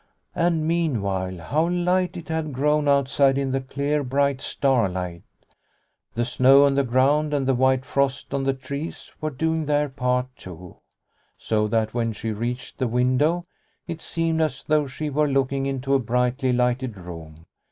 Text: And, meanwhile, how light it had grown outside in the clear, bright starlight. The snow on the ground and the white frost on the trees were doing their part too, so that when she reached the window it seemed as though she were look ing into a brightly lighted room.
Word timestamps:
And, 0.33 0.67
meanwhile, 0.67 1.37
how 1.37 1.69
light 1.69 2.17
it 2.17 2.29
had 2.29 2.53
grown 2.53 2.87
outside 2.87 3.37
in 3.37 3.51
the 3.51 3.61
clear, 3.61 4.03
bright 4.03 4.41
starlight. 4.41 5.21
The 6.15 6.25
snow 6.25 6.65
on 6.65 6.73
the 6.73 6.81
ground 6.83 7.35
and 7.35 7.45
the 7.47 7.53
white 7.53 7.85
frost 7.85 8.33
on 8.33 8.43
the 8.43 8.55
trees 8.55 9.13
were 9.21 9.29
doing 9.29 9.67
their 9.67 9.89
part 9.89 10.35
too, 10.35 10.77
so 11.37 11.67
that 11.67 11.93
when 11.93 12.13
she 12.13 12.31
reached 12.31 12.79
the 12.79 12.87
window 12.87 13.45
it 13.85 14.01
seemed 14.01 14.41
as 14.41 14.63
though 14.63 14.87
she 14.87 15.11
were 15.11 15.27
look 15.27 15.51
ing 15.53 15.67
into 15.67 15.93
a 15.93 15.99
brightly 15.99 16.51
lighted 16.51 16.97
room. 16.97 17.45